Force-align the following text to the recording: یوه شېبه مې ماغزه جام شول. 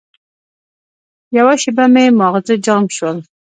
یوه 1.37 1.53
شېبه 1.61 1.85
مې 1.93 2.05
ماغزه 2.19 2.55
جام 2.65 2.83
شول. 2.95 3.17